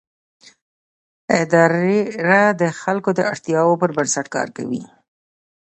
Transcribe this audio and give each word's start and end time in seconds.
اداره 1.41 2.41
د 2.61 2.63
خلکو 2.81 3.09
د 3.15 3.19
اړتیاوو 3.31 3.79
پر 3.81 3.89
بنسټ 3.97 4.25
کار 4.35 4.47
کوي. 4.57 4.83